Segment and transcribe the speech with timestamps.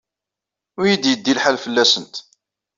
[0.79, 2.15] Ur iyi-d-yeddi lḥal fell-asent.